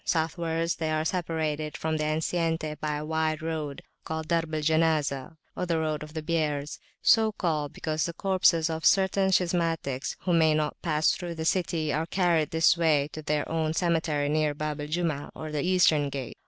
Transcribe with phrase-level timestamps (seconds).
[0.03, 4.61] Southwards they are separated from the enceinte by a wide road, called the Darb al
[4.61, 10.55] Janazah, the Road of Biers, so called because the corpses of certain schismatics, who may
[10.55, 14.55] not pass through the city, are carried this way to their own cemetery near the
[14.55, 16.39] Bab al Jumah, or Eastern Gate.